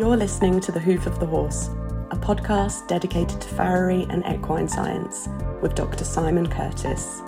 [0.00, 1.68] You're listening to The Hoof of the Horse,
[2.10, 5.28] a podcast dedicated to farriery and equine science
[5.60, 6.06] with Dr.
[6.06, 7.20] Simon Curtis.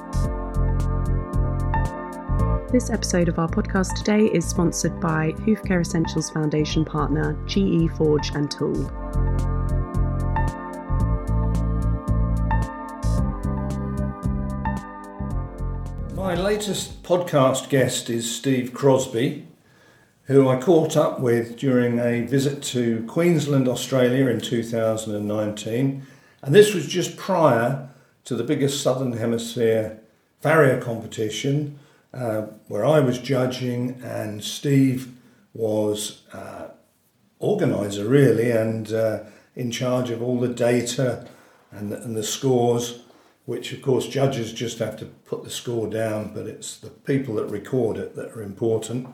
[2.73, 7.91] This episode of our podcast today is sponsored by Hoof Care Essentials Foundation partner GE
[7.95, 8.91] Forge and Tool.
[16.15, 19.45] My latest podcast guest is Steve Crosbie,
[20.27, 26.07] who I caught up with during a visit to Queensland, Australia in 2019.
[26.43, 27.89] And this was just prior
[28.25, 30.01] to the biggest Southern Hemisphere
[30.41, 31.79] farrier competition,
[32.15, 35.13] uh, where I was judging and Steve
[35.55, 36.69] was uh,
[37.39, 39.21] organizer really and uh,
[39.55, 41.27] in charge of all the data
[41.71, 43.03] and the, and the scores
[43.45, 47.35] which of course judges just have to put the score down but it's the people
[47.35, 49.09] that record it that are important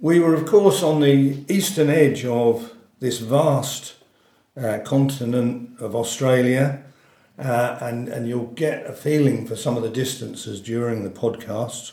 [0.00, 3.94] we were of course on the eastern edge of this vast
[4.56, 6.82] uh, continent of australia
[7.40, 11.92] uh, and, and you'll get a feeling for some of the distances during the podcast.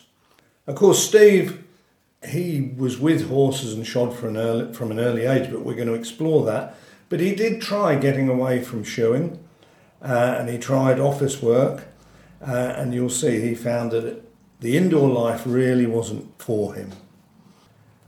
[0.68, 1.64] Of course, Steve,
[2.28, 5.76] he was with horses and shod from an early, from an early age, but we're
[5.76, 6.76] going to explore that.
[7.08, 9.40] But he did try getting away from shoeing,
[10.02, 11.86] uh, and he tried office work,
[12.46, 14.22] uh, and you'll see he found that
[14.60, 16.92] the indoor life really wasn't for him.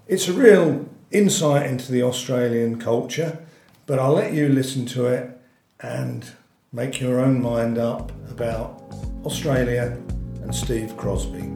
[0.10, 3.46] It's a real insight into the Australian culture,
[3.86, 5.40] but I'll let you listen to it
[5.82, 6.28] and
[6.74, 8.82] make your own mind up about
[9.24, 9.96] Australia
[10.42, 11.54] and Steve Crosbie.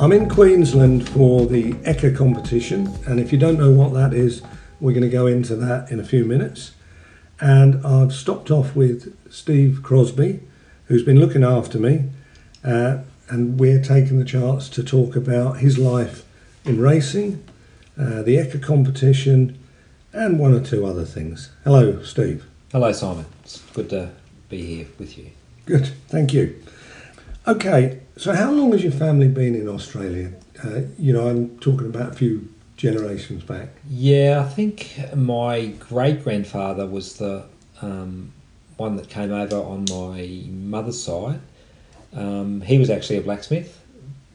[0.00, 4.42] I'm in Queensland for the EKKA competition, and if you don't know what that is,
[4.80, 6.72] we're going to go into that in a few minutes.
[7.40, 10.40] And I've stopped off with Steve Crosbie,
[10.88, 12.04] who's been looking after me,
[12.64, 16.24] uh, and we're taking the chance to talk about his life
[16.64, 17.44] in racing,
[17.98, 19.58] uh, the EKKA competition,
[20.12, 21.50] and one or two other things.
[21.64, 22.46] Hello, Steve.
[22.72, 23.26] Hello, Simon.
[23.44, 24.10] It's good to
[24.48, 25.30] be here with you.
[25.66, 26.62] Good, thank you.
[27.46, 30.32] Okay, so how long has your family been in Australia?
[30.64, 33.68] Uh, you know, I'm talking about a few generations back.
[33.88, 37.44] Yeah, I think my great grandfather was the
[37.82, 38.32] um,
[38.78, 41.40] one that came over on my mother's side.
[42.14, 43.84] Um, he was actually a blacksmith.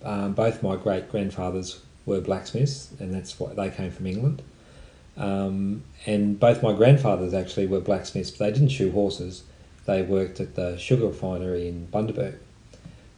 [0.03, 4.43] Um, both my great grandfathers were blacksmiths, and that's why they came from England.
[5.15, 9.43] Um, and both my grandfathers actually were blacksmiths, but they didn't shoe horses.
[9.85, 12.37] They worked at the sugar refinery in Bundaberg.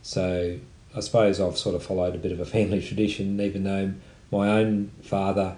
[0.03, 0.59] So
[0.95, 3.93] I suppose I've sort of followed a bit of a family tradition, even though
[4.31, 5.55] my own father,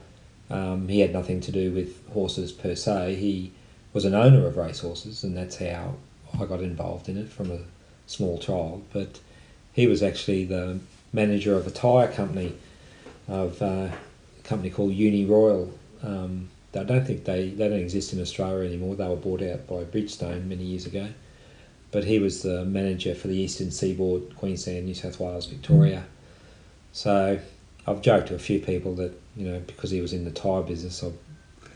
[0.50, 3.16] um, he had nothing to do with horses per se.
[3.16, 3.52] He
[3.98, 5.96] was an owner of racehorses, and that's how
[6.40, 7.62] I got involved in it from a
[8.06, 8.86] small child.
[8.94, 9.20] But
[9.74, 10.78] he was actually the
[11.14, 12.54] manager of a tyre company
[13.28, 15.72] of uh, a company called Uniroyal.
[16.04, 18.96] Um, I don't think they, they don't exist in Australia anymore.
[18.96, 21.08] They were bought out by Bridgestone many years ago.
[21.90, 26.04] But he was the manager for the Eastern Seaboard, Queensland, New South Wales, Victoria.
[26.94, 27.40] So
[27.88, 30.62] I've joked to a few people that, you know, because he was in the tyre
[30.62, 31.18] business, I'm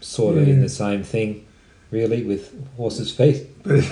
[0.01, 0.53] sort of yeah.
[0.53, 1.47] in the same thing,
[1.91, 3.47] really, with horses' feet.
[3.63, 3.85] But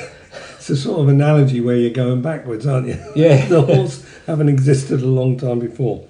[0.55, 2.99] it's a sort of analogy where you're going backwards, aren't you?
[3.15, 3.45] Yeah.
[3.49, 6.07] the horse haven't existed a long time before.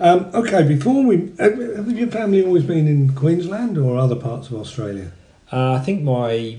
[0.00, 4.54] Um, okay, before we have your family always been in Queensland or other parts of
[4.54, 5.12] Australia?
[5.52, 6.58] Uh, I think my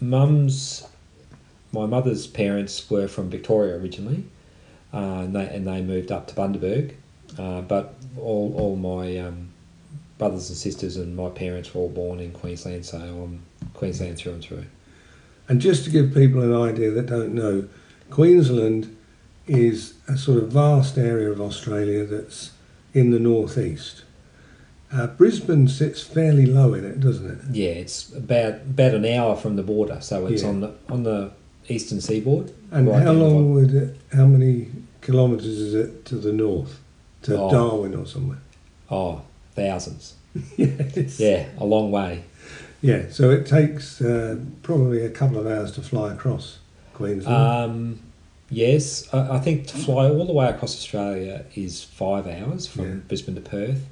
[0.00, 0.84] mum's,
[1.72, 4.24] my mother's parents were from Victoria originally,
[4.92, 6.94] uh, and they and they moved up to Bundaberg.
[7.38, 9.50] Uh, but all all my um,
[10.18, 13.42] brothers and sisters and my parents were all born in Queensland, so I'm
[13.74, 14.64] Queensland through and through.
[15.48, 17.68] And just to give people an idea that don't know,
[18.10, 18.96] Queensland
[19.46, 22.52] is a sort of vast area of Australia that's
[22.94, 24.04] in the northeast.
[24.92, 27.38] Uh, Brisbane sits fairly low in it, doesn't it?
[27.50, 30.48] Yeah, it's about about an hour from the border, so it's yeah.
[30.48, 31.32] on the on the
[31.68, 32.52] eastern seaboard.
[32.70, 33.96] And right how long would it?
[34.12, 34.68] How many
[35.02, 36.80] kilometres is it to the north,
[37.22, 37.50] to oh.
[37.50, 38.38] Darwin or somewhere?
[38.90, 39.22] Oh,
[39.54, 40.14] thousands.
[40.56, 41.18] yes.
[41.18, 42.22] Yeah, a long way.
[42.84, 46.58] Yeah, so it takes uh, probably a couple of hours to fly across
[46.92, 47.34] Queensland.
[47.34, 47.98] Um,
[48.50, 52.84] Yes, I, I think to fly all the way across Australia is five hours from
[52.84, 52.94] yeah.
[53.08, 53.86] Brisbane to Perth,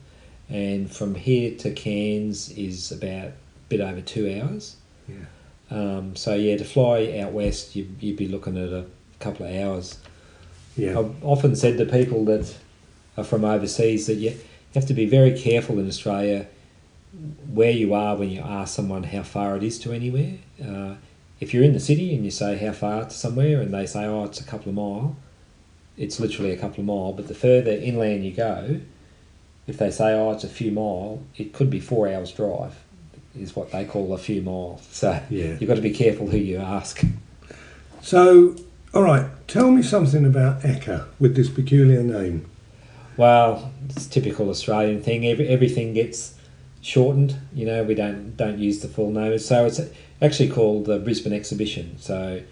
[0.49, 3.33] and from here to Cairns is about a
[3.69, 4.77] bit over two hours.
[5.09, 5.17] Yeah.
[5.71, 8.85] Um, so yeah, to fly out west, you, you'd be looking at a
[9.21, 9.99] couple of hours.
[10.77, 10.99] Yeah.
[10.99, 12.55] I've often said to people that
[13.17, 14.37] are from overseas that you
[14.75, 16.47] have to be very careful in Australia
[17.53, 20.35] where you are when you ask someone how far it is to anywhere.
[20.63, 20.95] Uh,
[21.41, 24.05] if you're in the city and you say how far to somewhere and they say,
[24.05, 25.17] oh, it's a couple of mile,
[25.99, 27.13] it's literally a couple of mile.
[27.13, 28.81] But the further inland you go,
[29.67, 32.75] if they say, oh, it's a few mile, it could be four hours drive,
[33.39, 34.87] is what they call a few miles.
[34.91, 35.57] So Yeah.
[35.61, 37.03] you've got to be careful who you ask.
[38.01, 38.57] So,
[38.95, 42.47] all right, tell me something about EKKA with this peculiar name.
[43.17, 45.27] Well, it's a typical Australian thing.
[45.27, 46.35] Every, everything gets
[46.83, 47.37] shortened.
[47.55, 49.39] You know, we don't don't use the full name.
[49.39, 49.81] So it's
[50.21, 51.97] actually called the Brisbane Exhibition.
[51.99, 52.43] So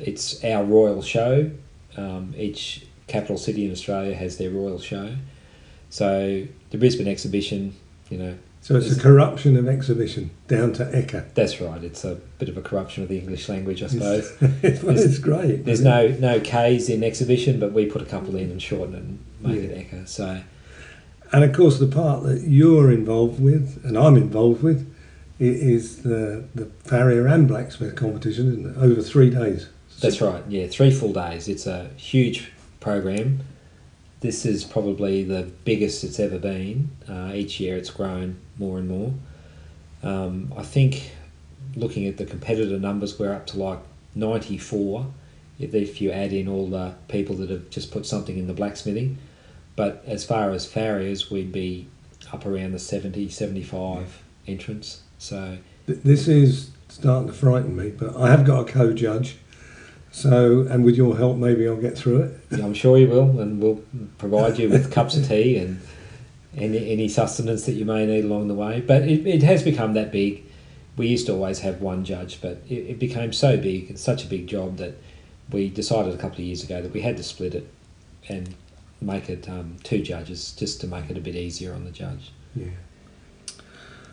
[0.00, 1.50] it's our royal show.
[1.96, 5.14] Um, each capital city in Australia has their royal show.
[5.88, 7.74] So the Brisbane Exhibition,
[8.10, 11.32] you know, So it's a corruption of exhibition down to EKKA.
[11.34, 11.82] that's right.
[11.82, 14.32] It's a bit of a corruption of the English language, I suppose.
[14.40, 15.64] well, it's great.
[15.64, 18.98] There's no no K's in exhibition, but we put a couple in and shorten it
[18.98, 19.76] and make Yeah.
[19.78, 20.08] it EKKA.
[20.08, 20.40] So
[21.32, 24.92] And of course, the part that you're involved with, and I'm involved with,
[25.38, 28.78] is the the farrier and blacksmith competition, isn't it?
[28.78, 29.68] Over three days.
[30.00, 30.42] That's right.
[30.48, 31.48] Yeah, three full days.
[31.48, 33.40] It's a huge program.
[34.20, 36.90] This is probably the biggest it's ever been.
[37.08, 39.12] Uh, each year, it's grown more and more.
[40.02, 41.12] Um, I think,
[41.74, 43.80] looking at the competitor numbers, we're up to like
[44.14, 45.06] ninety four.
[45.58, 48.52] If, if you add in all the people that have just put something in the
[48.54, 49.18] blacksmithing,
[49.76, 51.86] but as far as farriers, we'd be
[52.32, 55.02] up around the 70, 75 entrants.
[55.18, 59.36] So This is starting to frighten me, but I have got a co-judge.
[60.10, 62.40] So, and with your help, maybe I'll get through it.
[62.50, 63.82] Yeah, I'm sure you will, and we'll
[64.16, 65.80] provide you with cups of tea and
[66.56, 68.80] any, any sustenance that you may need along the way.
[68.80, 70.42] But it, it has become that big.
[70.96, 74.24] We used to always have one judge, but it, it became so big, it's such
[74.24, 74.94] a big job that
[75.50, 77.68] we decided a couple of years ago that we had to split it
[78.28, 78.54] and
[79.00, 82.32] make it um, two judges just to make it a bit easier on the judge.
[82.54, 82.68] Yeah.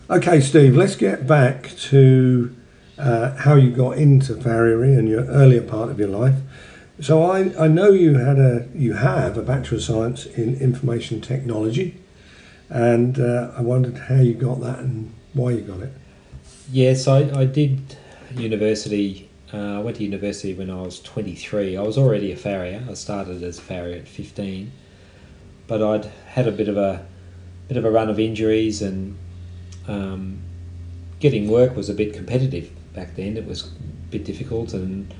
[0.09, 2.55] Okay, Steve, let's get back to
[2.97, 6.35] uh, how you got into farriery and your earlier part of your life.
[6.99, 11.21] So I, I know you had a you have a Bachelor of Science in Information
[11.21, 11.99] Technology,
[12.69, 15.91] and uh, I wondered how you got that and why you got it.
[16.71, 17.95] Yes, I, I did
[18.35, 19.29] university.
[19.53, 21.77] Uh, I went to university when I was 23.
[21.77, 22.83] I was already a farrier.
[22.89, 24.71] I started as a farrier at 15,
[25.67, 27.05] but I'd had a bit of a
[27.67, 29.17] bit of a run of injuries and
[29.87, 30.41] um,
[31.19, 33.37] getting work was a bit competitive back then.
[33.37, 33.69] It was a
[34.09, 35.13] bit difficult, and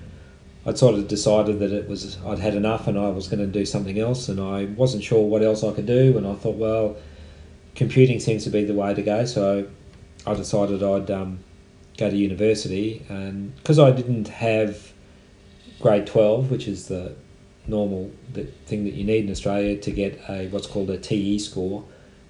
[0.66, 3.48] I'd sort of decided that it was I'd had enough, and I was going to
[3.48, 6.56] do something else, and I wasn't sure what else I could do, and I thought,
[6.56, 6.98] well,
[7.76, 9.68] computing seems to be the way to go, so
[10.26, 11.40] I decided I'd um,
[11.98, 14.92] go to university, and because I didn't have
[15.80, 17.16] grade twelve, which is the
[17.68, 21.40] normal the thing that you need in Australia to get a what's called a TE
[21.40, 21.84] score,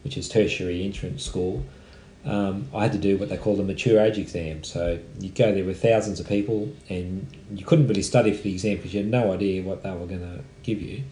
[0.03, 1.63] which is tertiary entrance score.
[2.25, 4.63] Um, I had to do what they call the mature age exam.
[4.63, 8.53] So you go there with thousands of people, and you couldn't really study for the
[8.53, 11.03] exam because you had no idea what they were going to give you.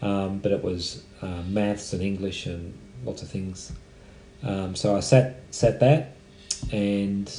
[0.00, 2.72] Um, but it was uh, maths and English and
[3.04, 3.72] lots of things.
[4.42, 6.16] Um, so I sat sat that,
[6.72, 7.30] and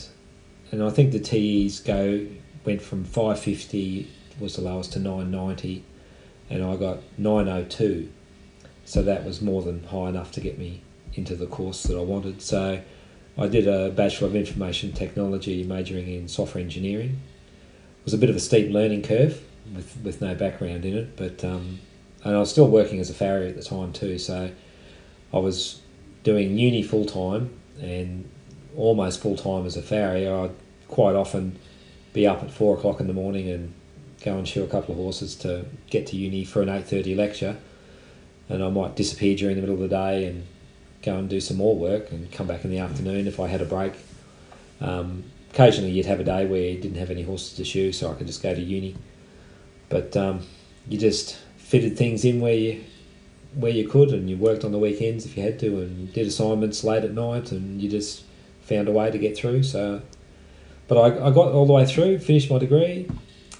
[0.72, 2.28] and I think the TEs go
[2.66, 4.10] went from five fifty
[4.40, 5.84] was the lowest to nine ninety,
[6.50, 8.12] and I got nine oh two,
[8.86, 10.82] so that was more than high enough to get me
[11.14, 12.42] into the course that I wanted.
[12.42, 12.82] So
[13.38, 17.20] I did a Bachelor of Information Technology majoring in software engineering.
[18.00, 19.42] It was a bit of a steep learning curve
[19.76, 21.80] with, with no background in it, but um,
[22.24, 24.18] and I was still working as a farrier at the time too.
[24.18, 24.52] So
[25.34, 25.82] I was
[26.24, 28.30] doing uni full time and
[28.76, 30.36] almost full time as a farrier.
[30.36, 30.52] I'd
[30.88, 31.58] quite often
[32.14, 33.74] be up at four o'clock in the morning and
[34.24, 37.16] go and shoe a couple of horses to get to uni for an eight thirty
[37.16, 37.58] lecture,
[38.50, 40.46] and I might disappear during the middle of the day and
[41.02, 43.62] go and do some more work and come back in the afternoon if I had
[43.62, 43.94] a break.
[44.80, 48.12] Um, occasionally, you'd have a day where you didn't have any horses to shoe, so
[48.12, 48.96] I could just go to uni.
[49.90, 50.42] But um,
[50.88, 52.84] you just fitted things in where you
[53.56, 56.28] where you could, and you worked on the weekends if you had to, and did
[56.28, 58.24] assignments late at night, and you just
[58.72, 59.64] found a way to get through.
[59.64, 60.02] So,
[60.88, 63.10] but I, I got all the way through, finished my degree,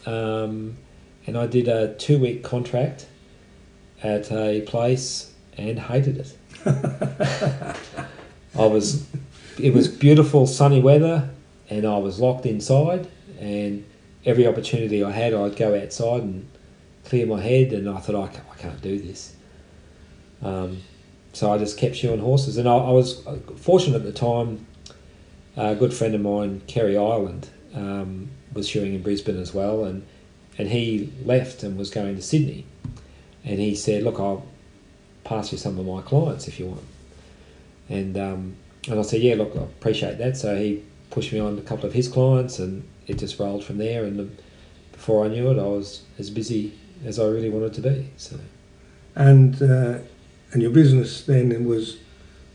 [0.06, 0.78] um,
[1.28, 3.08] and I did a two week contract
[4.02, 6.38] at a place and hated it.
[8.56, 9.06] I was,
[9.60, 11.30] it was beautiful sunny weather,
[11.70, 13.08] and I was locked inside.
[13.40, 13.86] And
[14.26, 16.48] every opportunity I had, I'd go outside and
[17.06, 17.74] clear my head.
[17.74, 19.36] And I thought, I can't, I can't do this.
[20.42, 20.82] Um,
[21.34, 23.26] so I just kept shoeing horses, and I, I was
[23.58, 24.68] fortunate at the time.
[25.58, 30.04] A good friend of mine, Kerry Ireland, um, was shoeing in Brisbane as well, and
[30.58, 32.66] and he left and was going to Sydney,
[33.44, 34.46] and he said, "Look, I'll
[35.24, 36.84] pass you some of my clients if you want."
[37.90, 38.56] And um,
[38.90, 41.86] and I said, "Yeah, look, I appreciate that." So he pushed me on a couple
[41.86, 44.06] of his clients, and it just rolled from there.
[44.06, 44.30] And the,
[44.94, 46.74] before I knew it, I was as busy
[47.06, 48.10] as I really wanted to be.
[48.18, 48.38] So
[49.16, 50.00] And uh,
[50.54, 51.98] and your business then was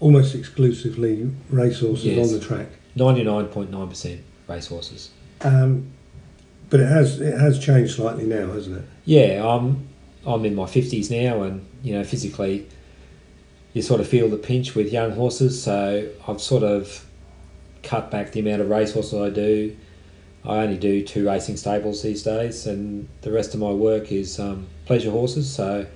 [0.01, 2.27] almost exclusively racehorses Yes.
[2.33, 2.69] on the track.
[2.97, 5.11] Ninety nine point nine percent racehorses.
[5.43, 5.93] Um,
[6.71, 8.85] but it has it has changed slightly now, hasn't it?
[9.05, 9.89] Yeah, I'm
[10.27, 12.67] I'm in my fifties now, and you know physically,
[13.73, 15.63] you sort of feel the pinch with young horses.
[15.63, 17.07] So I've sort of
[17.83, 19.77] cut back the amount of racehorses I do.
[20.45, 24.41] I only do two racing stables these days, and the rest of my work is
[24.41, 25.53] um, pleasure horses.
[25.53, 25.87] So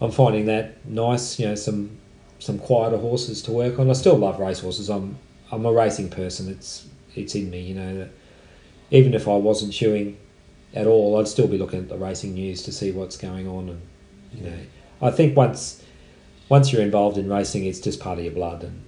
[0.00, 1.38] I'm finding that nice.
[1.38, 1.98] You know, some
[2.38, 3.90] some quieter horses to work on.
[3.90, 4.88] I still love racehorses.
[4.88, 5.18] I'm
[5.50, 6.48] I'm a racing person.
[6.48, 7.60] It's it's in me.
[7.60, 8.10] You know that
[8.90, 10.16] even if I wasn't shoeing
[10.74, 13.68] at all, I'd still be looking at the racing news to see what's going on.
[13.68, 13.82] And
[14.32, 14.56] you know,
[15.02, 15.82] I think once
[16.48, 18.82] once you're involved in racing, it's just part of your blood, and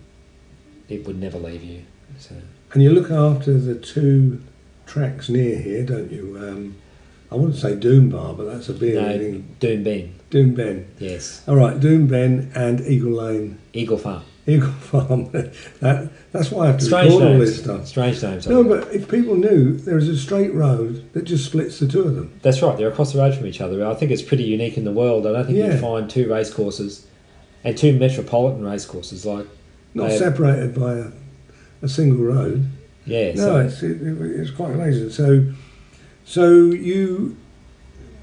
[0.89, 1.83] it would never leave you.
[2.19, 2.35] So
[2.73, 4.43] And you look after the two
[4.87, 6.37] tracks near here, don't you?
[6.39, 6.77] Um,
[7.31, 10.89] I wouldn't say Doombar, but that's a bit no, Doomben, Doom Ben.
[10.99, 14.23] yes, All right, Doomben and Eagle Lane, Eagle Farm.
[14.51, 15.31] Eagle Farm.
[15.33, 17.51] that, that's why I have to Strange record all names.
[17.51, 17.87] this stuff.
[17.87, 18.47] Strange names.
[18.47, 18.69] No, think.
[18.87, 22.15] but if people knew there is a straight road that just splits the two of
[22.17, 22.39] them.
[22.43, 22.77] That's right.
[22.77, 23.87] They're across the road from each other.
[23.87, 25.27] I think it's pretty unique in the world.
[25.27, 25.75] I don't think Yeah.
[25.75, 27.07] you find two race courses
[27.65, 29.47] and two metropolitan race courses like
[29.95, 31.07] Not They- separated by a,
[31.83, 32.67] a single road.
[33.07, 33.33] yeah.
[33.35, 35.11] No, so it's it, it's quite amazing.
[35.11, 35.53] So,
[36.25, 37.37] so you,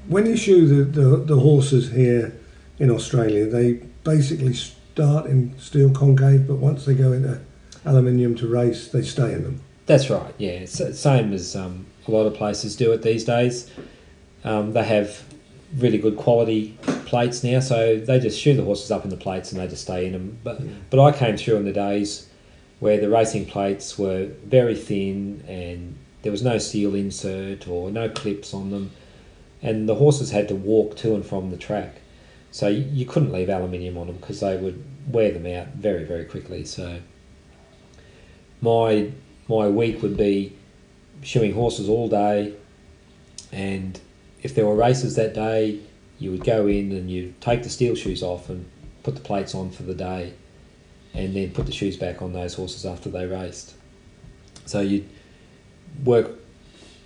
[0.08, 2.34] when you shoe the, the, the horses here
[2.78, 4.54] in Australia, they basically
[4.98, 7.40] start in steel concave, but once they go into
[7.84, 9.60] aluminium to race, they stay in them.
[9.86, 10.34] That's right.
[10.38, 13.70] Yeah, it's same as um, a lot of places do it these days.
[14.42, 15.22] Um, they have
[15.76, 16.76] really good quality
[17.06, 19.82] plates now, so they just shoe the horses up in the plates and they just
[19.82, 20.38] stay in them.
[20.42, 22.28] But but I came through in the days
[22.80, 28.08] where the racing plates were very thin and there was no steel insert or no
[28.08, 28.90] clips on them,
[29.62, 32.00] and the horses had to walk to and from the track.
[32.50, 36.24] So you, couldn't leave aluminium on them because they would wear them out very very
[36.24, 36.64] quickly.
[36.64, 37.00] So
[38.60, 39.10] my
[39.48, 40.56] my week would be
[41.22, 42.54] shoeing horses all day,
[43.52, 44.00] and
[44.42, 45.80] if there were races that day,
[46.18, 48.68] you would go in and you take the steel shoes off and
[49.02, 50.32] put the plates on for the day,
[51.14, 53.74] and then put the shoes back on those horses after they raced.
[54.66, 55.08] So you'd
[56.04, 56.32] work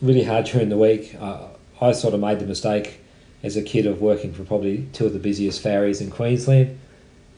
[0.01, 1.15] really hard during the week.
[1.19, 1.49] Uh,
[1.81, 3.01] I sort of made the mistake
[3.43, 6.79] as a kid of working for probably two of the busiest farriers in Queensland,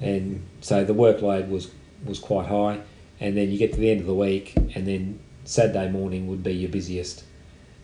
[0.00, 1.70] and so the workload was
[2.04, 2.80] was quite high.
[3.20, 6.42] And then you get to the end of the week, and then Saturday morning would
[6.42, 7.25] be your busiest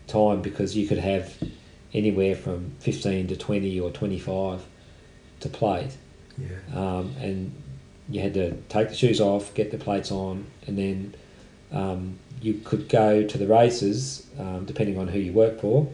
[0.06, 1.32] time because you could have
[1.94, 4.64] anywhere from 15 to 20 or 25
[5.40, 5.96] to plate.
[6.36, 6.48] Yeah.
[6.74, 7.52] Um, and
[8.08, 11.14] you had to take the shoes off, get the plates on, and then
[11.72, 15.88] um, you could go to the races um, depending on who you work for.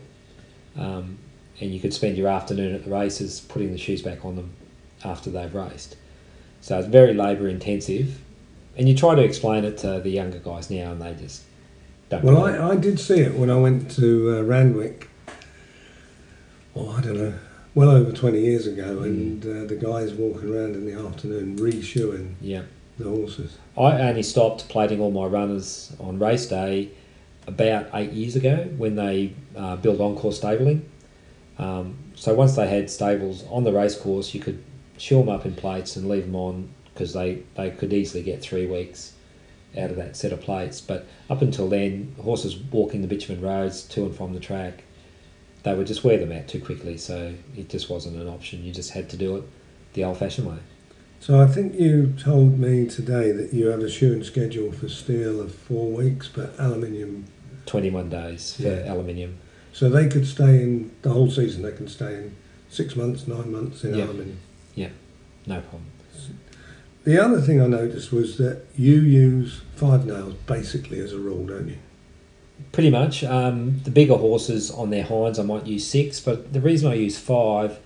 [0.77, 1.19] Um,
[1.61, 4.51] and you could spend your afternoon at the races putting the shoes back on them
[5.05, 5.97] after they've raced.
[6.61, 8.21] So it's very labour intensive.
[8.79, 11.45] And you try to explain it to the younger guys now, and they just
[12.11, 12.23] don't.
[12.23, 12.45] Well.
[12.45, 15.09] I, I did see it when I went to uh, Randwick.
[16.75, 17.33] Oh, I don't know,
[17.75, 22.35] well over twenty years ago, and uh, the guys walking around in the afternoon reshoeing
[22.43, 22.65] yeah.
[22.99, 23.57] the horses.
[23.79, 26.91] I only stopped plating all my runners on race day
[27.47, 30.87] about eight years ago when they uh, built on-course stabling.
[31.59, 34.63] Um, so once they had stables on the race course, you could
[34.99, 38.41] shoe them up in plates and leave them on because they, they could easily get
[38.43, 39.13] three weeks
[39.77, 40.81] out of that set of plates.
[40.81, 44.85] But up until then, horses walking the bitumen roads to and from the track,
[45.63, 46.97] they would just wear them out too quickly.
[46.97, 48.65] So it just wasn't an option.
[48.65, 49.45] You just had to do it
[49.95, 50.59] the old-fashioned way.
[51.21, 55.41] So I think you told me today that you have a shoeing schedule for steel
[55.41, 57.25] of four weeks, but aluminium.
[57.65, 58.93] 21 days for Yeah.
[58.93, 59.39] aluminium.
[59.77, 61.63] So they could stay in the whole season.
[61.63, 62.35] They can stay in
[62.71, 64.05] six months, nine months in Yeah.
[64.05, 64.39] aluminium.
[65.49, 65.85] No problem.
[67.05, 71.45] The other thing I noticed was that you use five nails basically as a rule,
[71.47, 71.77] don't you?
[72.73, 73.23] Pretty much.
[73.23, 76.95] Um, the bigger horses on their hinds, I might use six, but the reason I
[76.95, 77.79] use five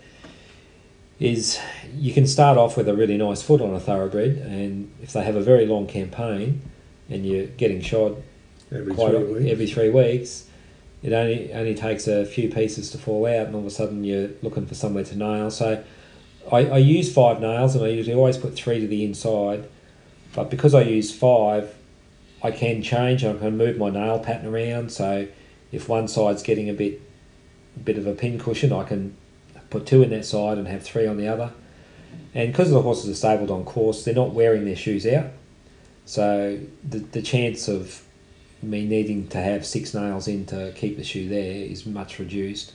[1.18, 1.58] is
[1.98, 5.22] you can start off with a really nice foot on a thoroughbred, and if they
[5.24, 6.62] have a very long campaign
[7.10, 8.16] and you're getting shod
[8.72, 9.50] Every quite three weeks.
[9.52, 10.44] every three weeks,
[11.02, 14.04] it only only takes a few pieces to fall out, and all of a sudden
[14.04, 15.50] you're looking for somewhere to nail.
[15.50, 15.82] So
[16.50, 19.68] I, I use five nails, and I usually always put three to the inside.
[20.34, 21.74] But because I use five,
[22.42, 23.24] I can change.
[23.24, 24.92] I can move my nail pattern around.
[24.92, 25.26] So
[25.72, 27.00] if one side's getting a bit,
[27.82, 29.16] bit of a pin cushion, I can
[29.70, 31.52] put two in that side and have three on the other.
[32.34, 35.26] And because the horses are stabled on course, they're not wearing their shoes out.
[36.04, 38.02] So the the chance of
[38.62, 42.72] me needing to have six nails in to keep the shoe there is much reduced.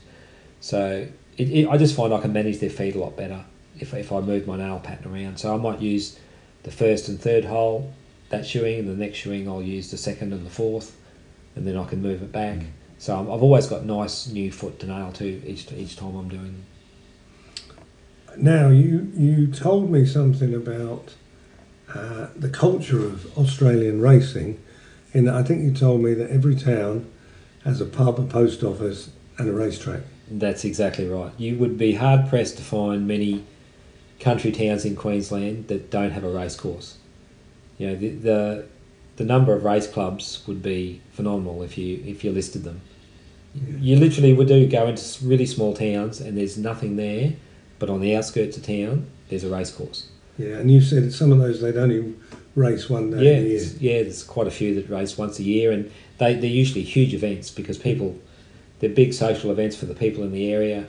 [0.62, 3.46] So it, it, I just find I can manage their feet a lot better
[3.80, 5.38] if, if I move my nail pattern around.
[5.38, 6.20] So I might use
[6.64, 7.94] the first and third hole
[8.30, 10.98] that shoeing, and the next shoeing I'll use the second and the fourth,
[11.56, 12.58] and then I can move it back.
[12.58, 12.68] Mm.
[12.98, 16.30] So I'm, I've always got nice new foot to nail to each each time I'm
[16.30, 16.66] doing.
[18.38, 21.14] Now you you told me something about
[21.94, 24.60] uh, the culture of Australian racing.
[25.16, 27.10] In that I think you told me that every town
[27.64, 30.02] has a pub, a post office, and a racetrack.
[30.30, 31.32] That's exactly right.
[31.38, 33.46] You would be hard pressed to find many
[34.20, 36.98] country towns in Queensland that don't have a race course.
[37.78, 38.66] You know, the, the
[39.16, 42.82] the number of race clubs would be phenomenal if you if you listed them.
[43.80, 47.34] You literally would do go into really small towns and there's nothing there,
[47.80, 50.10] but on the outskirts of town there's a race course.
[50.38, 52.16] Yeah, and you said some of those they'd only
[52.56, 55.44] race one day Yeah, a there's, yeah, there's quite a few that race once a
[55.44, 58.18] year, and they they're usually huge events because people
[58.80, 60.88] they're big social events for the people in the area.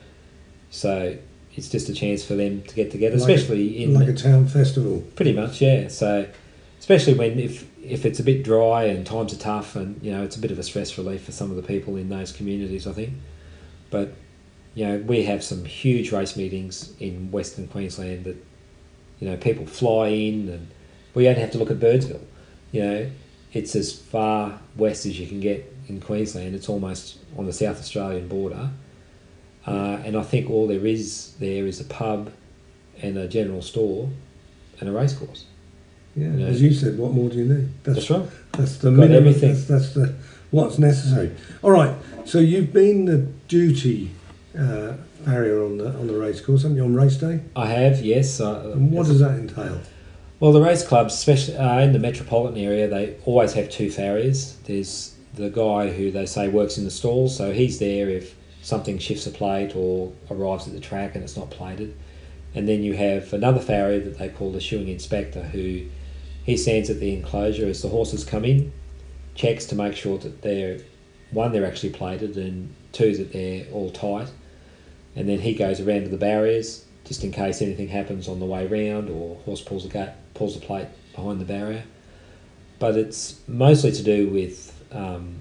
[0.70, 1.16] So
[1.54, 4.12] it's just a chance for them to get together, Like a- especially in like a
[4.14, 5.02] town festival.
[5.14, 5.88] Pretty much, yeah.
[5.88, 6.26] So,
[6.78, 10.22] especially when if if it's a bit dry and times are tough, and you know
[10.22, 12.86] it's a bit of a stress relief for some of the people in those communities,
[12.86, 13.12] I think.
[13.90, 14.12] But
[14.74, 18.36] you know we have some huge race meetings in Western Queensland that
[19.20, 20.68] you know people fly in, and
[21.16, 22.20] we only have to look at Birdsville.
[22.72, 23.10] You know,
[23.52, 26.54] it's as far west as you can get in Queensland.
[26.54, 28.68] It's almost on the South Australian border.
[29.66, 32.30] Uh, and I think all there is there is a pub
[33.02, 34.08] and a general store
[34.78, 35.46] and a racecourse.
[36.14, 36.46] Yeah, Yeah.
[36.46, 37.68] as you said, what more do you need?
[37.82, 38.28] That's right.
[38.52, 39.16] That's the Got minimum.
[39.28, 39.52] everything.
[39.54, 40.14] That's, that's the
[40.50, 41.32] what's necessary.
[41.62, 41.94] All right.
[42.26, 43.18] So you've been the
[43.48, 44.10] duty
[44.58, 44.92] uh,
[45.24, 46.84] farrier on the on the race course, haven't you?
[46.84, 47.40] On race day.
[47.56, 48.38] I have, yes.
[48.40, 49.80] Uh, And what does that entail?
[50.38, 54.56] Well, the race clubs, especially uh, in the metropolitan area, they always have two farriers.
[54.64, 58.98] There's the guy who they say works in the stalls, so he's there if something
[58.98, 61.96] shifts a plate or arrives at the track and it's not plated.
[62.54, 65.86] And then you have another farrier that they call the shoeing inspector, who
[66.44, 68.72] he stands at the enclosure as the horses come in,
[69.34, 70.78] checks to make sure that they're
[71.30, 74.30] one they're actually plated and two that they're all tight,
[75.14, 78.46] and then he goes around to the barriers just in case anything happens on the
[78.46, 81.84] way round or horse pulls a gate, pulls a plate behind the barrier.
[82.78, 85.36] But it's mostly to do with um,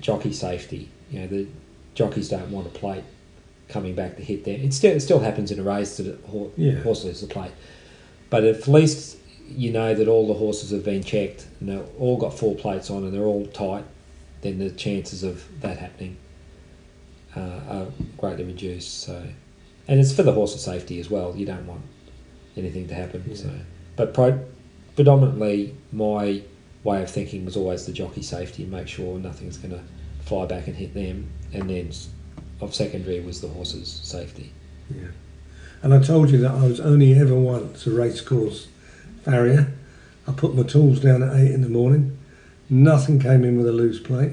[0.00, 0.90] jockey safety.
[1.10, 1.46] You know, the
[1.94, 3.04] jockeys don't want a plate
[3.68, 4.60] coming back to hit them.
[4.60, 6.80] It still it still happens in a race that a ho- Yeah.
[6.82, 7.52] horse loses a plate,
[8.30, 9.16] but at least
[9.48, 12.90] you know that all the horses have been checked and they've all got four plates
[12.90, 13.84] on and they're all tight.
[14.42, 16.16] Then the chances of that happening
[17.34, 17.86] uh, are
[18.18, 19.00] greatly reduced.
[19.02, 19.22] So,
[19.88, 21.34] and it's for the horse's safety as well.
[21.36, 21.82] You don't want
[22.56, 23.24] anything to happen.
[23.26, 23.34] Yeah.
[23.36, 23.50] So,
[23.96, 24.44] but pro-
[24.94, 26.42] predominantly my
[26.82, 29.82] way of thinking was always the jockey safety and make sure nothing's going to
[30.24, 31.30] fly back and hit them.
[31.52, 31.90] And then
[32.60, 34.52] of secondary was the horse's safety.
[34.90, 35.08] Yeah.
[35.82, 38.68] And I told you that I was only ever once a race course
[39.22, 39.72] farrier.
[40.26, 42.18] I put my tools down at eight in the morning.
[42.70, 44.32] Nothing came in with a loose plate.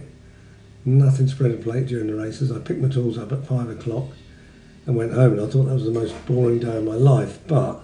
[0.86, 2.52] Nothing spread a plate during the races.
[2.52, 4.08] I picked my tools up at five o'clock
[4.86, 5.34] and went home.
[5.34, 7.39] And I thought that was the most boring day of my life.
[7.47, 7.82] But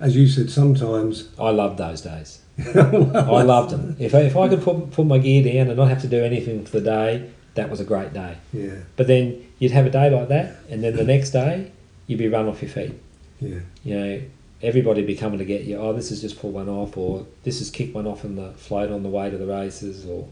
[0.00, 2.40] as you said, sometimes I loved those days.
[2.74, 3.96] I loved them.
[3.98, 6.24] If I, if I could put, put my gear down and not have to do
[6.24, 8.36] anything for the day, that was a great day.
[8.52, 11.70] yeah, But then you'd have a day like that, and then the next day
[12.06, 12.92] you'd be run off your feet.
[13.40, 14.20] yeah, You know,
[14.62, 15.76] everybody be coming to get you.
[15.76, 18.50] Oh, this has just pulled one off, or this has kicked one off in the
[18.52, 20.26] float on the way to the races, or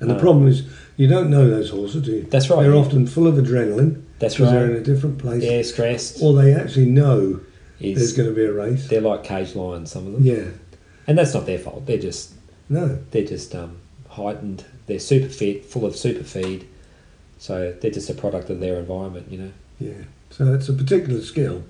[0.00, 0.62] And the Uh, problem is,
[0.96, 2.22] you don't know those horses, do you?
[2.30, 2.62] That's right.
[2.62, 6.18] They're often full of adrenaline that's because they're in a different place, They're stressed.
[6.22, 7.40] or they actually know
[7.80, 8.88] there's Is going to be a race.
[8.88, 10.44] they're like cage lions, some of them, Yeah,
[11.06, 11.86] and that's not their fault.
[11.86, 12.32] They're just
[12.68, 13.76] no, they're just um,
[14.10, 14.64] heightened.
[14.86, 16.66] They're super fit, full of super feed,
[17.38, 19.30] so they're just a product of their environment.
[19.30, 19.52] You know.
[19.80, 20.04] yeah.
[20.30, 21.62] So it's a particular skill.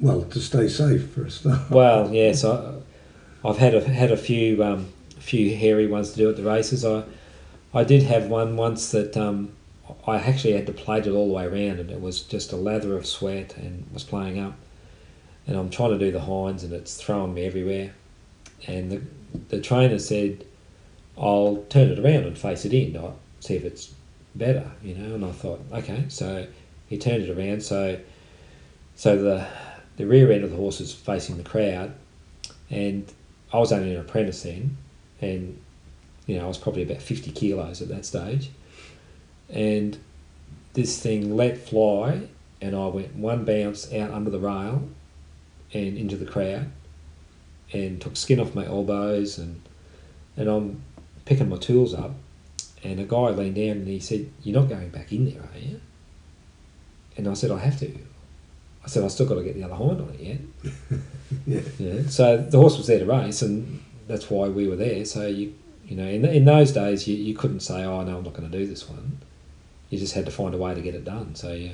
[0.00, 1.60] Well, to stay safe for a start.
[1.70, 2.74] Well, yes, I,
[3.44, 6.84] I've had a, had a few um, few hairy ones to do at the races.
[6.84, 7.04] I
[7.74, 9.52] I did have one once that um,
[10.06, 12.56] I actually had to plate it all the way around, and it was just a
[12.56, 14.54] lather of sweat and was playing up.
[15.46, 17.92] And I'm trying to do the hinds, and it's throwing me everywhere.
[18.66, 19.02] And the
[19.48, 20.44] the trainer said,
[21.18, 23.92] "I'll turn it around and face it in, I'll see if it's
[24.34, 25.14] better," you know.
[25.14, 26.46] And I thought, okay, so
[26.88, 27.98] he turned it around, so
[28.94, 29.46] so the
[29.96, 31.92] the rear end of the horse is facing the crowd,
[32.70, 33.10] and
[33.52, 34.76] I was only an apprentice then,
[35.20, 35.58] and
[36.26, 38.50] you know I was probably about fifty kilos at that stage,
[39.50, 39.98] and
[40.74, 42.28] this thing let fly,
[42.60, 44.88] and I went one bounce out under the rail,
[45.72, 46.70] and into the crowd,
[47.72, 49.60] and took skin off my elbows, and
[50.36, 50.82] and I'm
[51.24, 52.12] picking my tools up,
[52.82, 55.58] and a guy leaned down and he said, "You're not going back in there, are
[55.58, 55.80] you?"
[57.16, 57.92] and I said, I have to.
[58.84, 60.38] I said, I still got to get the other hind on it yet.
[61.46, 61.60] Yeah.
[61.78, 62.02] Yeah.
[62.08, 65.02] So the horse was there to race, and that's why we were there.
[65.06, 65.54] So you,
[65.86, 68.50] you know, in, in those days, you, you couldn't say, oh no, I'm not going
[68.50, 69.18] to do this one.
[69.88, 71.34] You just had to find a way to get it done.
[71.34, 71.72] So yeah,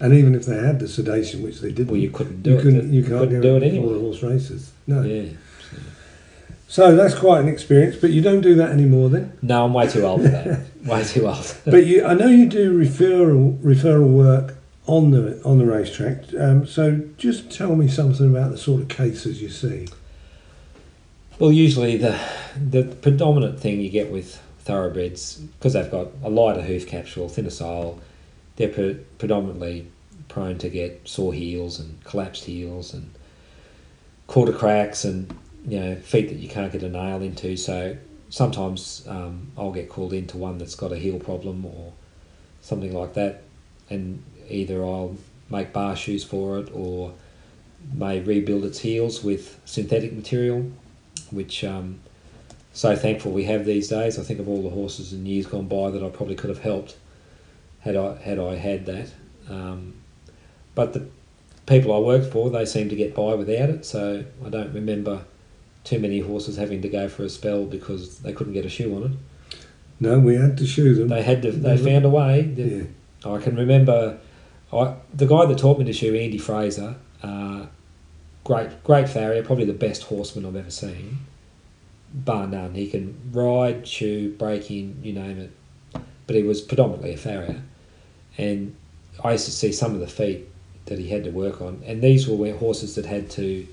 [0.00, 2.58] And even if they had the sedation, which they didn't, well, you couldn't do you
[2.58, 2.62] it.
[2.62, 3.92] couldn't, you can't couldn't do, it anyway.
[3.94, 4.72] the horse races.
[4.86, 5.02] No.
[5.02, 5.30] Yeah.
[6.66, 9.38] So that's quite an experience, but you don't do that anymore then.
[9.42, 10.66] No, I'm way too old for that.
[10.84, 11.56] way too old.
[11.64, 16.24] But you, I know you do referral referral work on the on the racetrack.
[16.38, 19.86] Um, so just tell me something about the sort of cases you see.
[21.38, 22.18] Well, usually the
[22.56, 27.50] the predominant thing you get with thoroughbreds because they've got a lighter hoof capsule, thinner
[27.50, 28.00] sole,
[28.56, 29.86] they're pre- predominantly
[30.28, 33.10] prone to get sore heels and collapsed heels and
[34.26, 35.36] quarter cracks and
[35.66, 37.56] you know feet that you can't get a nail into.
[37.56, 37.96] So
[38.30, 41.92] sometimes um, I'll get called into one that's got a heel problem or
[42.60, 43.42] something like that,
[43.90, 45.16] and either I'll
[45.50, 47.14] make bar shoes for it or
[47.92, 50.72] may rebuild its heels with synthetic material
[51.30, 52.00] which um,
[52.72, 54.18] so thankful we have these days.
[54.18, 56.60] I think of all the horses in years gone by that I probably could have
[56.60, 56.96] helped
[57.84, 59.10] had I had I had that.
[59.48, 59.94] Um,
[60.74, 61.06] but the
[61.66, 63.84] people I worked for, they seem to get by without it.
[63.84, 65.24] So I don't remember
[65.84, 68.94] too many horses having to go for a spell because they couldn't get a shoe
[68.96, 69.58] on it.
[70.00, 71.08] No, we had to shoe them.
[71.08, 71.52] They had to.
[71.52, 72.42] They found a way.
[72.42, 72.84] yeah.
[73.24, 74.18] I can remember
[74.72, 77.66] I, the guy that taught me to shoe, Andy Fraser, uh,
[78.42, 81.18] great, great farrier, probably the best horseman I've ever seen,
[82.12, 82.74] bar none.
[82.74, 85.50] He can ride, shoe, break in, you name it.
[86.26, 87.62] But he was predominantly a farrier,
[88.38, 88.74] and
[89.22, 90.48] I used to see some of the feet
[90.86, 93.66] that he had to work on, and these were where horses that had to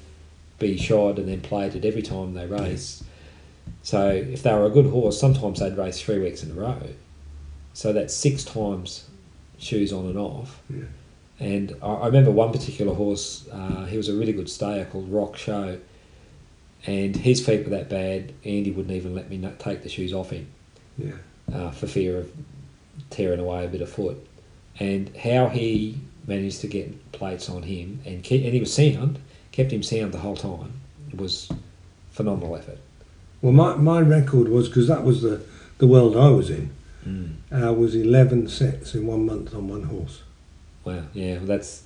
[0.59, 3.03] be shod and then plated every time they raced.
[3.83, 6.81] So if they were a good horse, sometimes they'd race three weeks in a row.
[7.73, 9.07] So that's six times
[9.57, 10.61] shoes on and off.
[10.69, 10.83] Yeah.
[11.39, 15.11] And I, I remember one particular horse, uh, he was a really good stayer called
[15.11, 15.79] Rock Show.
[16.85, 20.31] And his feet were that bad, Andy wouldn't even let me take the shoes off
[20.31, 20.47] him
[20.97, 21.13] Yeah.
[21.53, 22.31] uh, for fear of
[23.09, 24.17] tearing away a bit of foot.
[24.79, 29.19] And how he managed to get plates on him and keep, and he was sound,
[29.51, 30.73] kept him sound the whole time.
[31.11, 31.49] It was
[32.11, 32.77] phenomenal effort.
[33.41, 35.41] Well, my, my record was because that was the,
[35.79, 36.71] the world I was in.
[37.51, 40.21] Uh, was eleven sets in one month on one horse.
[40.85, 41.81] Wow, yeah, well, that's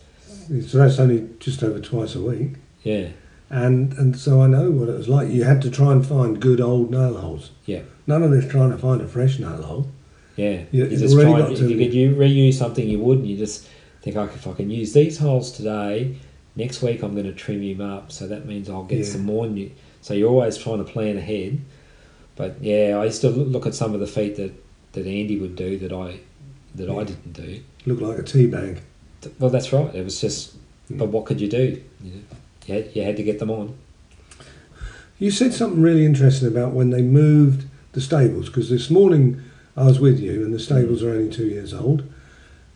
[0.68, 2.56] So that's only just over twice a week.
[2.84, 3.08] yeah,
[3.50, 5.30] And and so I know what it was like.
[5.30, 7.52] You had to try and find good old nail holes.
[7.66, 7.84] yeah.
[8.06, 9.88] None of this trying to find a fresh nail hole.
[10.36, 13.28] Yeah, You- you just try, if to- you could you reuse something you would, and
[13.28, 13.68] you just
[14.02, 16.16] think, okay, if I can use these holes today,
[16.56, 19.06] next week I'm going to trim him up, so that means I'll get Yeah.
[19.06, 19.72] some more new.
[20.02, 21.60] So you're always trying to plan ahead.
[22.36, 24.52] But yeah, I used to look at some of the feet that,
[24.94, 26.18] that Andy would do that I
[26.76, 27.60] that I didn't do.
[27.86, 28.80] Looked like a tea bag.
[29.40, 29.96] Well, that's right.
[29.96, 30.54] It was just,
[30.90, 30.98] Yeah.
[30.98, 31.82] but what could you do?
[32.04, 32.18] You, know,
[32.68, 33.74] you, had, you had to get them on.
[35.18, 39.42] You said something really interesting about when they moved the stables because this morning
[39.78, 42.04] I was with you and the stables are only two years old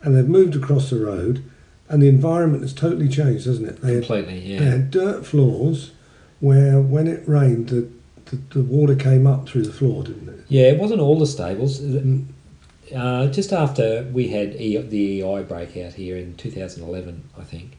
[0.02, 1.42] and they've moved across the road
[1.88, 3.80] and the environment has totally changed, hasn't it?
[3.80, 4.60] They had, Completely, they yeah.
[4.60, 5.92] had dirt floors
[6.40, 7.88] where when it rained the,
[8.26, 10.44] the, the water came up through the floor, didn't it?
[10.48, 11.80] Yeah, it wasn't all the stables.
[12.94, 17.76] Uh, just after we had e- the EI breakout here in 2011, I think,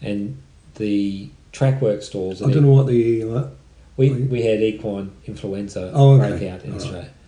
[0.00, 0.40] and
[0.76, 2.40] the track work stalls.
[2.42, 3.48] I don't know what the uh,
[3.96, 6.38] We, we had equine influenza Oh, okay.
[6.38, 6.82] breakout in All right.
[6.86, 7.10] Australia.
[7.10, 7.19] Yeah.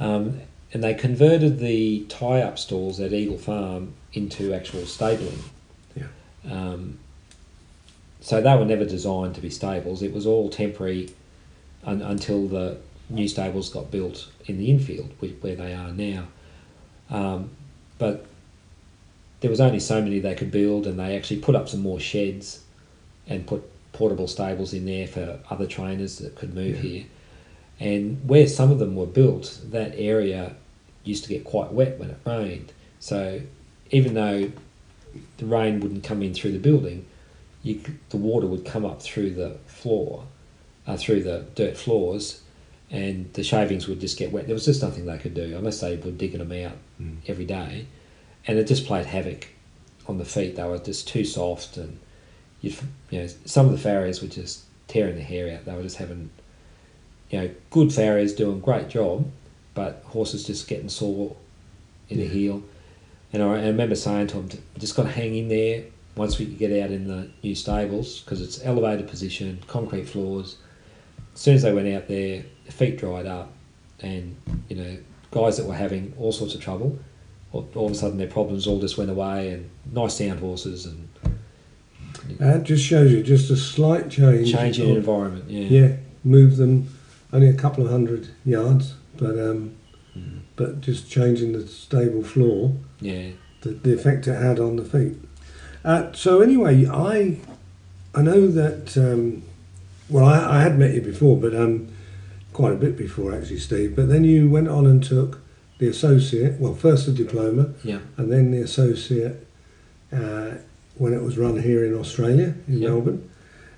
[0.00, 0.40] Um,
[0.72, 5.38] and they converted the tie up stalls at Eagle Farm into actual stabling.
[5.96, 6.06] Yeah.
[6.50, 6.98] Um,
[8.20, 10.02] so they were never designed to be stables.
[10.02, 11.10] It was all temporary
[11.84, 16.28] un- until the new stables got built in the infield, wh- where they are now.
[17.10, 17.50] Um,
[17.98, 18.24] but
[19.40, 21.98] there was only so many they could build, and they actually put up some more
[22.00, 22.60] sheds
[23.26, 26.90] and put portable stables in there for other trainers that could move Yeah.
[26.90, 27.04] here.
[27.80, 30.54] And where some of them were built, that area
[31.02, 32.72] used to get quite wet when it rained.
[33.00, 33.40] So
[33.90, 34.52] even though
[35.38, 37.06] the rain wouldn't come in through the building,
[37.62, 40.24] you, the water would come up through the floor,
[40.86, 42.42] uh, through the dirt floors,
[42.90, 44.46] and the shavings would just get wet.
[44.46, 47.16] There was just nothing they could do unless they were digging them out Mm.
[47.28, 47.86] every day,
[48.46, 49.48] and it just played havoc
[50.06, 50.56] on the feet.
[50.56, 51.98] They were just too soft, and
[52.60, 52.74] you
[53.10, 55.64] you know some of the farriers were just tearing their hair out.
[55.64, 56.28] They were just having
[57.30, 59.30] you know good farriers doing a great job,
[59.74, 61.36] but horses just getting sore
[62.08, 62.30] in the Yeah.
[62.30, 62.62] heel.
[63.32, 65.84] And I, I remember saying to them, just got to hang in there
[66.16, 70.56] once we get out in the new stables because it's elevated position, concrete floors.
[71.34, 73.52] As soon as they went out there, their feet dried up,
[74.00, 74.36] and
[74.68, 74.96] you know
[75.30, 76.98] guys that were having all sorts of trouble
[77.52, 80.86] all, all of a sudden their problems all just went away and nice sound horses
[80.86, 81.08] and
[82.38, 84.52] That just shows you just a slight change.
[84.52, 85.44] change in environment.
[85.48, 85.66] Yeah.
[85.82, 86.88] Yeah, move them
[87.32, 89.72] only a couple of hundred yards, but um,
[90.18, 90.40] Mm.
[90.56, 93.28] but just changing the stable floor, Yeah.
[93.62, 95.14] the, the effect it had on the feet.
[95.84, 97.36] Uh, so anyway, I
[98.12, 99.42] I know that um,
[100.08, 101.86] well I, I had met you before, but um,
[102.52, 103.94] quite a bit before actually, Steve.
[103.94, 105.40] But then you went on and took
[105.78, 108.00] the associate, well first the diploma, Yeah.
[108.16, 109.46] and then the associate
[110.12, 110.54] uh,
[110.98, 112.88] when it was run here in Australia in Yeah.
[112.88, 113.30] Melbourne.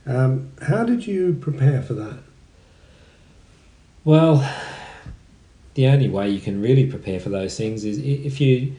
[0.07, 2.21] Um, how did you prepare for that?
[4.05, 4.49] Well,
[5.75, 8.75] the only way you can really prepare for those things is if you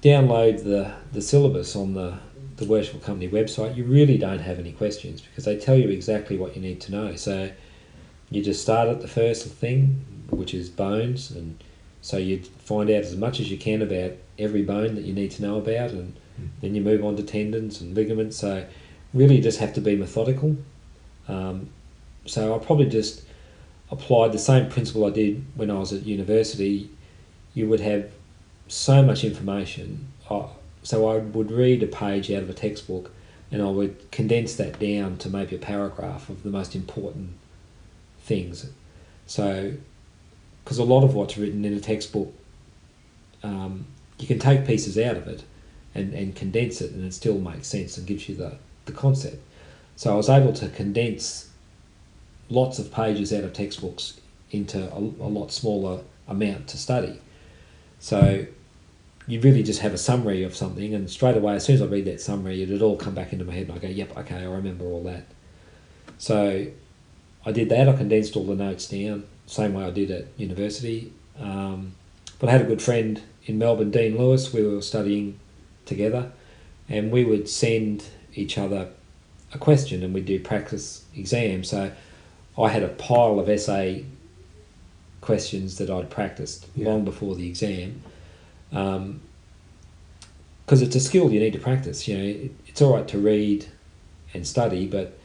[0.00, 2.18] download the, the syllabus on the,
[2.56, 6.38] the Worshipful Company website, you really don't have any questions because they tell you exactly
[6.38, 7.16] what you need to know.
[7.16, 7.50] So
[8.30, 11.62] you just start at the first thing, which is bones, and
[12.00, 15.32] so you find out as much as you can about every bone that you need
[15.32, 16.14] to know about, and
[16.60, 18.36] then you move on to tendons and ligaments.
[18.36, 18.64] So
[19.12, 20.56] really, you just have to be methodical.
[21.26, 21.70] Um,
[22.24, 23.25] so I probably just
[23.90, 26.90] applied the same principle I did when I was at university.
[27.54, 28.10] You would have
[28.68, 30.08] so much information.
[30.82, 33.10] So I would read a page out of a textbook
[33.50, 37.30] and I would condense that down to maybe a paragraph of the most important
[38.20, 38.68] things.
[39.26, 39.74] So,
[40.64, 42.32] because a lot of what's written in a textbook,
[43.42, 43.86] um,
[44.18, 45.44] you can take pieces out of it
[45.94, 49.42] and, and condense it and it still makes sense and gives you the, the concept.
[49.94, 51.45] So I was able to condense
[52.48, 57.20] lots of pages out of textbooks into a, a lot smaller amount to study.
[57.98, 58.46] So
[59.26, 61.86] you really just have a summary of something, and straight away, as soon as I
[61.86, 64.36] read that summary, it'd all come back into my head, and I go, "Yep, okay,
[64.36, 65.24] I remember all that."
[66.18, 66.66] So
[67.44, 67.88] I did that.
[67.88, 71.12] I condensed all the notes down, same way I did at university.
[71.40, 71.92] Um,
[72.38, 74.52] but I had a good friend in Melbourne, Dean Lewis.
[74.52, 75.38] We were studying
[75.84, 76.30] together,
[76.88, 78.04] and we would send
[78.34, 78.90] each other
[79.52, 81.68] a question, and we'd do practice exams.
[81.70, 81.90] So
[82.58, 84.04] I had a pile of essay
[85.20, 86.88] questions that I'd practiced Yeah.
[86.88, 88.02] long before the exam.
[88.72, 89.20] Um,
[90.64, 92.08] because it's a skill you need to practice.
[92.08, 93.66] You know, it, it's all right to read
[94.34, 95.16] and study, but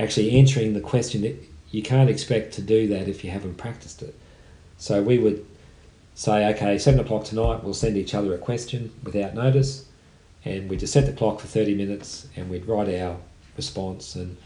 [0.00, 1.38] actually answering the question,
[1.70, 4.14] you can't expect to do that if you haven't practiced it.
[4.78, 5.46] So we would
[6.16, 9.86] say, okay, seven o'clock tonight, we'll send each other a question without notice,
[10.44, 13.16] and we just set the clock for thirty minutes, and we'd write our
[13.56, 14.36] response, and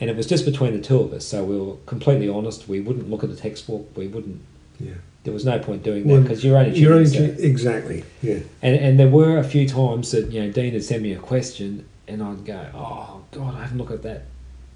[0.00, 1.24] and it was just between the two of us.
[1.26, 2.68] So we were completely honest.
[2.68, 3.96] We wouldn't look at the textbook.
[3.96, 4.40] We wouldn't.
[4.78, 4.94] Yeah.
[5.24, 7.38] There was no point doing that Well, because you're only You're only yourself.
[7.40, 8.04] exactly.
[8.22, 8.40] Yeah.
[8.62, 11.18] And, and there were a few times that you know Dean had sent me a
[11.18, 14.22] question, and I'd go, "Oh God, I haven't looked at that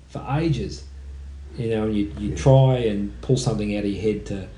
[0.09, 0.85] for ages."
[1.59, 2.37] You know, and you you Yeah.
[2.37, 4.49] try and pull something out of your head to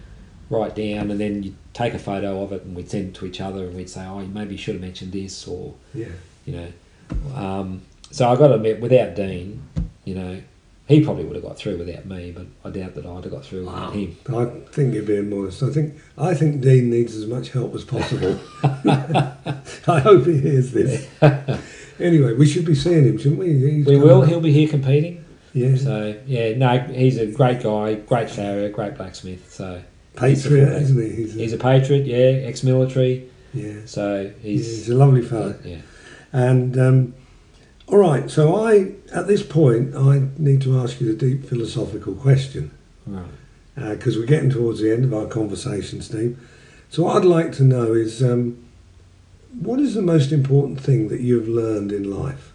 [0.49, 3.27] write down, and then you take a photo of it, and we'd send it to
[3.27, 6.07] each other, and we'd say, "Oh, you maybe you should have mentioned this," or Yeah.
[6.47, 6.69] you know.
[7.35, 9.63] Um, so I got to admit, without Dean,
[10.05, 10.37] you know,
[10.93, 13.45] he probably would have got through without me, but I doubt that I'd have got
[13.45, 14.17] through without him.
[14.29, 15.63] I think you're being modest.
[15.63, 18.39] I think I think Dean needs as much help as possible.
[18.65, 21.09] I hope he hears this.
[22.01, 23.59] anyway, we should be seeing him, shouldn't we?
[23.59, 24.23] He's We will.
[24.23, 24.29] up.
[24.29, 25.25] He'll be here competing.
[25.55, 25.77] Yeah.
[25.77, 29.53] So yeah, no, he's a great guy, great farrier, great blacksmith.
[29.53, 29.83] So
[30.17, 31.15] Patriot, isn't he?
[31.15, 32.47] He's a, he's a patriot, yeah, yeah.
[32.49, 33.29] ex-military.
[33.55, 35.55] Yeah, So he's he's a lovely fellow.
[35.65, 35.83] yeah.
[36.33, 37.15] And um,
[37.93, 42.15] all right, so I at this point I need to ask you the deep philosophical
[42.15, 42.71] question
[43.07, 43.27] Right.
[43.77, 46.39] because we're getting towards the end of our conversation, Steve.
[46.89, 48.57] So what I'd like to know is um,
[49.61, 52.53] what is the most important thing that you've learned in life?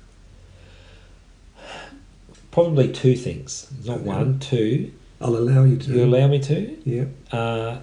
[2.52, 4.08] Probably two things, not Okay.
[4.08, 4.92] one, two.
[5.22, 5.92] I'll allow you to.
[5.94, 6.78] You allow me to?
[6.86, 7.06] Yeah.
[7.32, 7.80] Uh,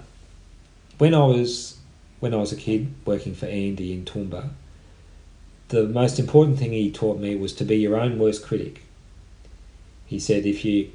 [0.97, 1.77] when I was
[2.19, 4.49] when I was a kid working for Andy in Toowoomba,
[5.69, 8.83] the most important thing he taught me was to be your own worst critic.
[10.05, 10.91] He said if you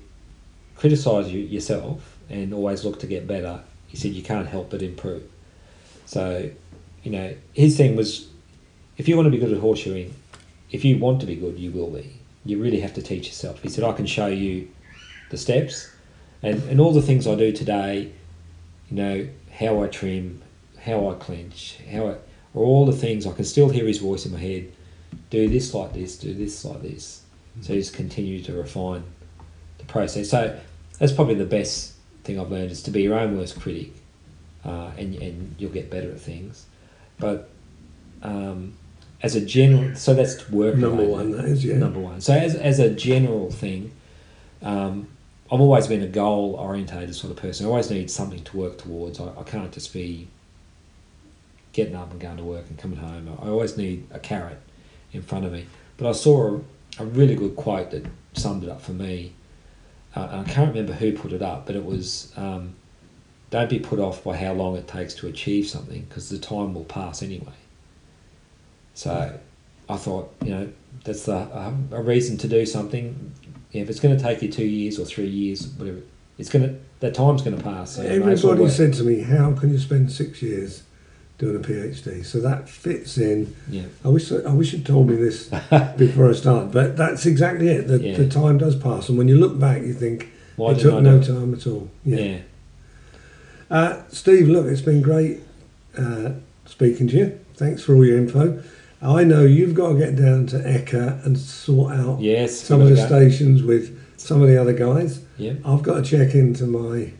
[0.76, 4.82] criticise you, yourself and always look to get better, he said you can't help but
[4.82, 5.24] improve.
[6.06, 6.50] So,
[7.02, 8.28] you know, his thing was
[8.96, 10.12] if you want to be good at horseshoeing,
[10.70, 12.20] if you want to be good, you will be.
[12.44, 13.60] You really have to teach yourself.
[13.62, 14.70] He said, I can show you
[15.30, 15.90] the steps
[16.42, 18.12] and, and all the things I do today,
[18.90, 20.42] you know, how I trim,
[20.82, 22.14] how I clench, how I,
[22.54, 24.72] are all the things I can still hear his voice in my head.
[25.30, 27.22] Do this like this, do this like this.
[27.62, 29.04] So just continue to refine
[29.78, 30.30] the process.
[30.30, 30.58] So
[30.98, 33.92] that's probably the best thing I've learned is to be your own worst critic,
[34.64, 36.66] uh, and and you'll get better at things.
[37.18, 37.50] But
[38.22, 38.74] um,
[39.22, 41.76] as a general, so that's work Number one, that is, yeah.
[41.76, 42.20] Number one.
[42.20, 43.92] So as as a general thing,
[44.62, 45.08] um,
[45.52, 47.66] I've always been a goal orientated sort of person.
[47.66, 49.20] I always need something to work towards.
[49.20, 50.28] I, I can't just be
[51.72, 53.36] getting up and going to work and coming home.
[53.40, 54.60] I always need a carrot
[55.12, 55.66] in front of me.
[55.96, 59.32] But I saw a, a really good quote that summed it up for me.
[60.14, 62.74] Uh, I can't remember who put it up, but it was um,
[63.50, 66.74] don't be put off by how long it takes to achieve something because the time
[66.74, 67.52] will pass anyway.
[68.94, 69.38] So
[69.88, 70.72] I thought, you know,
[71.04, 73.32] that's the, uh, a reason to do something.
[73.72, 76.00] If it's going to take you two years or three years, whatever,
[76.38, 77.96] it's going to that time's going to pass.
[77.96, 80.82] So Everybody said to me, "How can you spend six years
[81.40, 83.54] doing a PhD?" So that fits in.
[83.68, 83.82] Yeah.
[84.04, 85.48] I wish I wish you'd told me this
[85.96, 87.88] before I started, but that's exactly it.
[87.88, 88.16] The, Yeah.
[88.16, 91.20] the time does pass, and when you look back, you think Why it took no
[91.20, 91.88] time at all.
[92.04, 92.38] Yeah.
[93.70, 95.40] Uh, Steve, look, it's been great
[95.96, 96.30] uh,
[96.66, 97.40] speaking to you.
[97.54, 98.62] Thanks for all your info.
[99.02, 102.58] I know you've got to get down to EKKA and sort out Yes.
[102.60, 103.06] some of the go.
[103.06, 105.20] stations with some of the other guys.
[105.38, 105.54] Yeah.
[105.64, 107.12] I've got to check into my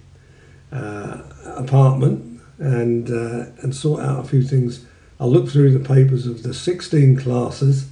[0.73, 1.23] uh,
[1.57, 2.30] apartment
[2.61, 4.85] and uh, and sort out a few things.
[5.19, 7.89] I'll look through the papers of the 16 classes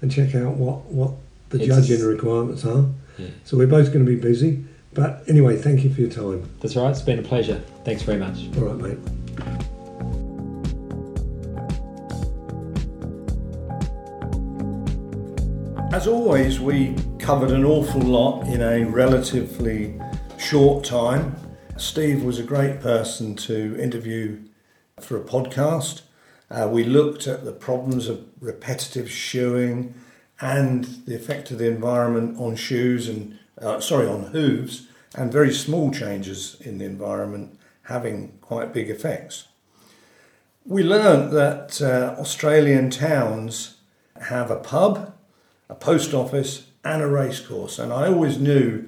[0.00, 1.12] and check out what, what
[1.50, 2.86] the It's judging a- requirements are.
[3.18, 3.26] Yeah.
[3.44, 4.64] So we're both going to be busy.
[4.94, 6.48] But anyway, thank you for your time.
[6.60, 6.90] That's all right.
[6.90, 7.62] It's been a pleasure.
[7.84, 8.38] Thanks very much.
[8.56, 8.98] All right, mate.
[15.92, 20.00] As always, we covered an awful lot in a relatively
[20.38, 21.34] short time.
[21.80, 24.38] Steve was a great person to interview
[25.00, 26.02] for a podcast.
[26.50, 29.94] Uh, we looked at the problems of repetitive shoeing
[30.42, 35.52] and the effect of the environment on shoes and, uh, sorry, on hooves, and very
[35.54, 39.48] small changes in the environment having quite big effects.
[40.66, 43.78] We learnt that uh, Australian towns
[44.20, 45.14] have a pub,
[45.70, 47.78] a post office, and a racecourse.
[47.78, 48.86] And I always knew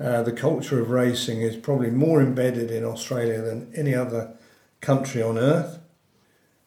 [0.00, 4.34] uh, the culture of racing is probably more embedded in Australia than any other
[4.80, 5.78] country on earth.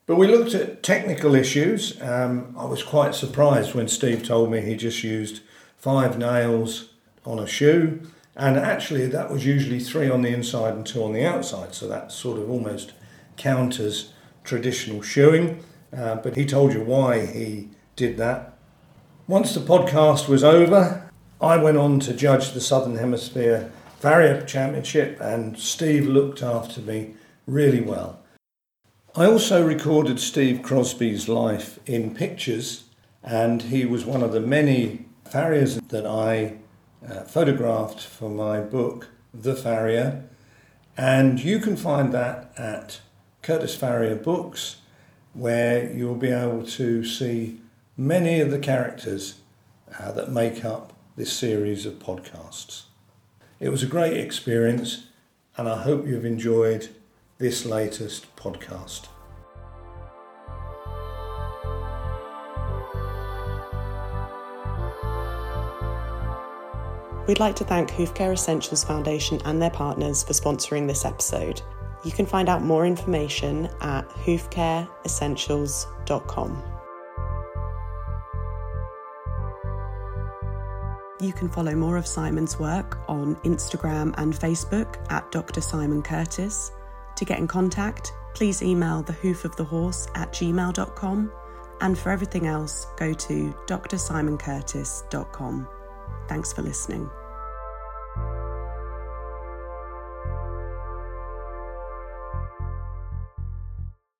[0.05, 2.01] But we looked at technical issues.
[2.01, 5.41] Um, I was quite surprised when Steve told me he just used
[5.75, 6.93] five nails
[7.25, 8.01] on a shoe.
[8.35, 11.73] And actually, that was usually three on the inside and two on the outside.
[11.73, 12.93] So that sort of almost
[13.35, 14.13] counters
[14.45, 15.61] traditional shoeing.
[15.95, 18.57] Uh, but he told you why he did that.
[19.27, 21.06] Once the podcast was over,
[21.39, 27.13] I went on to judge the Southern Hemisphere Farrier Championship, and Steve looked after me
[27.45, 28.19] really well.
[29.15, 32.85] I also recorded Steve Crosbie's life in pictures,
[33.23, 36.57] and he was one of the many farriers that I
[37.07, 40.23] uh, photographed for my book, The Farrier.
[40.97, 43.01] And you can find that at
[43.43, 44.77] Curtis Farrier Books,
[45.33, 47.61] where you'll be able to see
[47.95, 49.35] many of the characters
[49.99, 52.83] uh, that make up this series of podcasts.
[53.59, 55.07] It was a great experience,
[55.57, 56.89] and I hope you've enjoyed
[57.39, 59.07] this latest podcast.
[67.27, 71.61] We'd like to thank Hoofcare Essentials Foundation and their partners for sponsoring this episode.
[72.05, 76.76] You can find out more information at hoofcareessentials.com.
[81.19, 85.61] You can follow more of Simon's work on Instagram and Facebook at Dr.
[85.61, 86.71] Simon Curtis.
[87.15, 91.31] To get in contact, please email the hoof of the horse at gmail.com.
[91.81, 95.67] And for everything else, go to drsimoncurtis.com.
[96.27, 97.09] Thanks for listening.